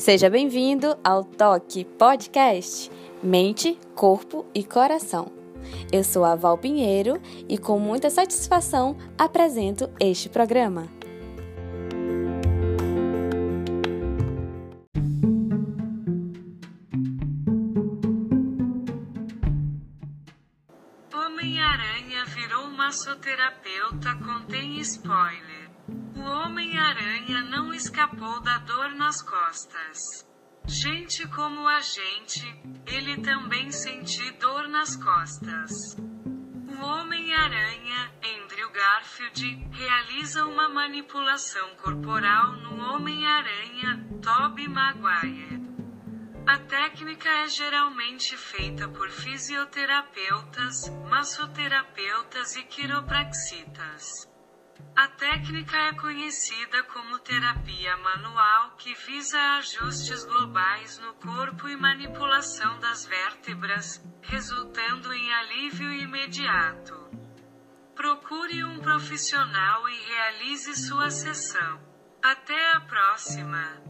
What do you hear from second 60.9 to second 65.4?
no corpo e manipulação das vértebras, resultando em